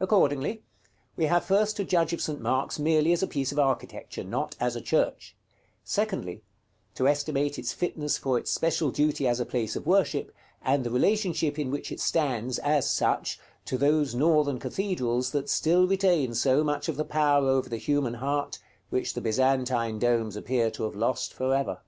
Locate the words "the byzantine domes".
19.14-20.34